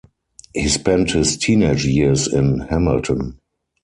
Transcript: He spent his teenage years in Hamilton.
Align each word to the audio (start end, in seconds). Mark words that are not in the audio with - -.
He 0.55 0.67
spent 0.67 1.11
his 1.11 1.37
teenage 1.37 1.85
years 1.85 2.25
in 2.25 2.57
Hamilton. 2.61 3.37